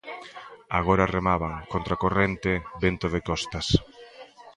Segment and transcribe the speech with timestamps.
[0.79, 2.51] Agora remaban, contra corrente,
[2.83, 3.67] vento de costas.